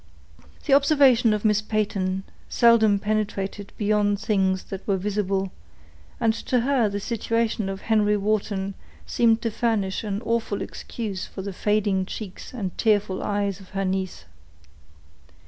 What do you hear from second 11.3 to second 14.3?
the fading cheeks and tearful eyes of her niece.